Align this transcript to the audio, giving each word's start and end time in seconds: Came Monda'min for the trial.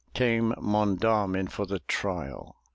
Came 0.15 0.55
Monda'min 0.57 1.47
for 1.51 1.67
the 1.67 1.77
trial. 1.81 2.55